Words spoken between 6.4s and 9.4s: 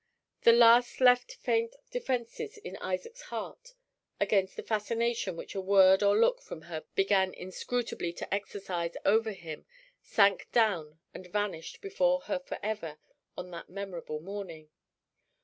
from her began inscrutably to exercise over